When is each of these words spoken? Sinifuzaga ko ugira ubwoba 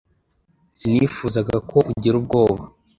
Sinifuzaga 0.79 1.55
ko 1.69 1.77
ugira 1.91 2.15
ubwoba 2.17 2.63